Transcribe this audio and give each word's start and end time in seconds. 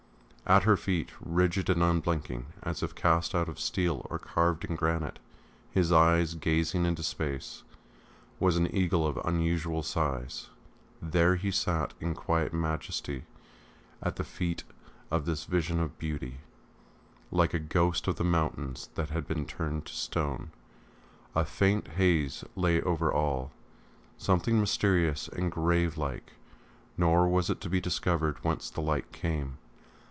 At 0.47 0.63
her 0.63 0.75
feet, 0.75 1.11
rigid 1.21 1.69
and 1.69 1.81
unblinking, 1.81 2.47
as 2.61 2.83
if 2.83 2.93
cast 2.93 3.33
out 3.33 3.47
of 3.47 3.57
steel 3.57 4.05
or 4.09 4.19
carved 4.19 4.65
in 4.65 4.75
granite, 4.75 5.17
his 5.71 5.93
eyes 5.93 6.33
gazing 6.33 6.85
into 6.85 7.03
space, 7.03 7.63
was 8.37 8.57
an 8.57 8.69
eagle 8.75 9.07
of 9.07 9.15
unusual 9.23 9.81
size; 9.81 10.49
there 11.01 11.35
he 11.37 11.51
sat 11.51 11.93
in 12.01 12.13
quiet 12.15 12.51
majesty 12.51 13.23
at 14.03 14.17
the 14.17 14.25
feet 14.25 14.65
of 15.09 15.23
this 15.23 15.45
vision 15.45 15.79
of 15.79 15.97
beauty, 15.97 16.39
like 17.31 17.53
a 17.53 17.59
ghost 17.59 18.05
of 18.09 18.17
the 18.17 18.25
mountains 18.25 18.89
that 18.95 19.09
had 19.09 19.25
been 19.25 19.45
turned 19.45 19.85
to 19.85 19.93
stone. 19.93 20.51
A 21.33 21.45
faint 21.45 21.87
haze 21.87 22.43
lay 22.57 22.81
over 22.81 23.09
all, 23.09 23.53
something 24.17 24.59
mysterious 24.59 25.29
and 25.29 25.49
grave 25.49 25.97
like; 25.97 26.33
nor 26.97 27.25
was 27.29 27.49
it 27.49 27.61
to 27.61 27.69
be 27.69 27.79
discovered 27.79 28.37
whence 28.43 28.69
the 28.69 28.81
light 28.81 29.13
came. 29.13 29.57